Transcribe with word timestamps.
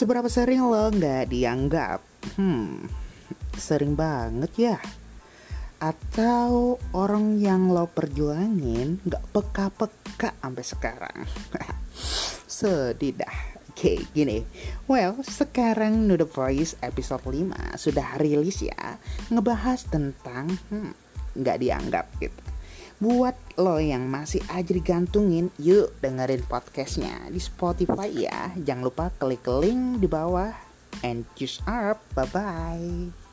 Seberapa 0.00 0.32
sering 0.32 0.64
lo 0.64 0.88
nggak 0.88 1.28
dianggap? 1.28 2.00
Hmm, 2.40 2.88
sering 3.52 3.92
banget 3.92 4.48
ya. 4.56 4.76
Atau 5.76 6.80
orang 6.96 7.36
yang 7.36 7.68
lo 7.68 7.84
perjuangin 7.84 9.04
nggak 9.04 9.28
peka-peka 9.28 10.32
sampai 10.40 10.64
sekarang. 10.64 11.18
Sedih 12.48 13.12
dah. 13.12 13.60
Oke, 13.68 14.00
gini. 14.16 14.40
Well, 14.88 15.20
sekarang 15.20 16.08
The 16.08 16.24
Voice 16.24 16.80
episode 16.80 17.20
5 17.20 17.76
sudah 17.76 18.16
rilis 18.16 18.64
ya. 18.64 18.96
Ngebahas 19.28 19.84
tentang 19.84 20.48
hmm, 20.72 20.96
dianggap 21.36 22.08
gitu. 22.24 22.49
Buat 23.00 23.32
lo 23.56 23.80
yang 23.80 24.12
masih 24.12 24.44
aja 24.52 24.76
digantungin, 24.76 25.48
yuk 25.56 25.88
dengerin 26.04 26.44
podcastnya 26.44 27.32
di 27.32 27.40
Spotify 27.40 28.12
ya. 28.12 28.52
Jangan 28.60 28.84
lupa 28.84 29.08
klik 29.16 29.48
link 29.48 30.04
di 30.04 30.08
bawah 30.08 30.52
and 31.00 31.24
choose 31.32 31.64
up. 31.64 32.04
Bye-bye. 32.12 33.29